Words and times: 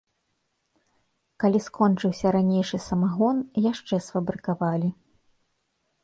Калі 1.41 1.59
скончыўся 1.65 2.27
ранейшы 2.35 2.79
самагон, 2.85 3.37
яшчэ 3.71 3.99
сфабрыкавалі. 4.05 4.89